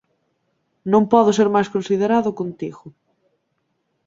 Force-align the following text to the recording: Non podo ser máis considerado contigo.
Non 0.91 1.03
podo 1.13 1.31
ser 1.37 1.49
máis 1.55 1.71
considerado 1.75 2.29
contigo. 2.39 2.85